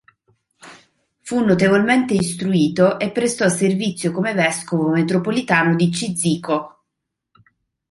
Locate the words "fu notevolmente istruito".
1.19-2.97